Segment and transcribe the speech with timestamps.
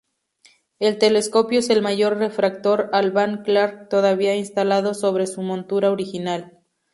[0.79, 6.57] El telescopio es el mayor refractor Alvan Clark todavía instalado sobre su montura original.